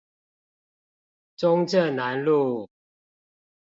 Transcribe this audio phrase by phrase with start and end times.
[1.37, 2.67] 中正南路